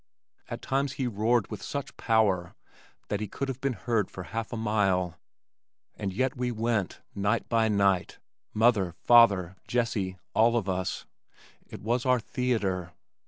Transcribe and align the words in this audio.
At 0.49 0.63
times 0.63 0.93
he 0.93 1.05
roared 1.05 1.51
with 1.51 1.61
such 1.61 1.95
power 1.95 2.55
that 3.09 3.19
he 3.19 3.27
could 3.27 3.49
have 3.49 3.61
been 3.61 3.73
heard 3.73 4.09
for 4.09 4.23
half 4.23 4.51
a 4.51 4.57
mile. 4.57 5.19
And 5.95 6.11
yet 6.11 6.35
we 6.35 6.51
went, 6.51 7.01
night 7.13 7.47
by 7.47 7.67
night, 7.67 8.17
mother, 8.51 8.95
father, 9.03 9.57
Jessie, 9.67 10.17
all 10.33 10.57
of 10.57 10.67
us. 10.67 11.05
It 11.67 11.81
was 11.83 12.03
our 12.03 12.19
theater. 12.19 12.93